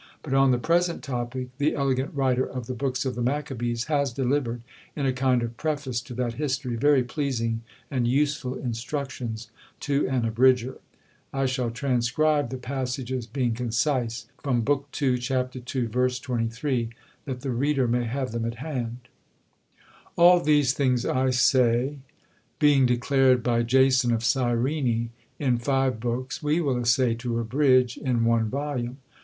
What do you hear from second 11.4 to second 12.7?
shall transcribe the